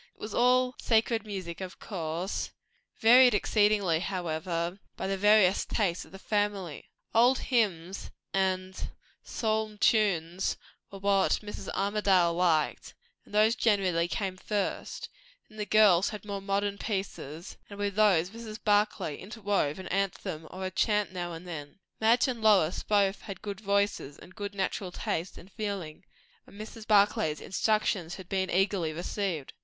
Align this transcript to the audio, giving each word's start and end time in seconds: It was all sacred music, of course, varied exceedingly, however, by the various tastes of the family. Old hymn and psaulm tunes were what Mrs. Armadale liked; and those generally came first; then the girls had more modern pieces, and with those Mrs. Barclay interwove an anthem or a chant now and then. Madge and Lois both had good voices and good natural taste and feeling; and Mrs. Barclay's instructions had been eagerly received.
It 0.15 0.19
was 0.19 0.33
all 0.33 0.73
sacred 0.81 1.27
music, 1.27 1.61
of 1.61 1.77
course, 1.79 2.49
varied 2.97 3.35
exceedingly, 3.35 3.99
however, 3.99 4.79
by 4.97 5.05
the 5.05 5.15
various 5.15 5.63
tastes 5.63 6.05
of 6.05 6.11
the 6.11 6.17
family. 6.17 6.89
Old 7.13 7.37
hymn 7.37 7.93
and 8.33 8.89
psaulm 9.21 9.77
tunes 9.77 10.57
were 10.89 10.97
what 10.97 11.33
Mrs. 11.43 11.69
Armadale 11.75 12.33
liked; 12.33 12.95
and 13.25 13.35
those 13.35 13.53
generally 13.55 14.07
came 14.07 14.37
first; 14.37 15.07
then 15.47 15.59
the 15.59 15.67
girls 15.67 16.09
had 16.09 16.25
more 16.25 16.41
modern 16.41 16.79
pieces, 16.79 17.57
and 17.69 17.77
with 17.77 17.93
those 17.93 18.31
Mrs. 18.31 18.57
Barclay 18.63 19.15
interwove 19.21 19.77
an 19.77 19.87
anthem 19.89 20.47
or 20.49 20.65
a 20.65 20.71
chant 20.71 21.11
now 21.13 21.31
and 21.33 21.47
then. 21.47 21.77
Madge 21.99 22.27
and 22.27 22.41
Lois 22.41 22.81
both 22.81 23.21
had 23.21 23.43
good 23.43 23.59
voices 23.61 24.17
and 24.17 24.33
good 24.33 24.55
natural 24.55 24.91
taste 24.91 25.37
and 25.37 25.51
feeling; 25.51 26.03
and 26.47 26.59
Mrs. 26.59 26.87
Barclay's 26.87 27.39
instructions 27.39 28.15
had 28.15 28.27
been 28.27 28.49
eagerly 28.49 28.93
received. 28.93 29.53